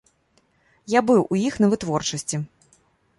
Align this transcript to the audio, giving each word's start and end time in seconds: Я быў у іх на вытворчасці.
Я 0.93 0.99
быў 1.09 1.21
у 1.35 1.39
іх 1.47 1.59
на 1.65 1.69
вытворчасці. 1.73 2.41